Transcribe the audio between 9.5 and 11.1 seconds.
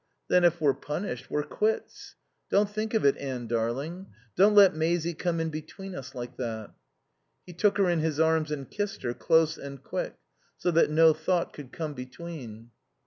and quick, so that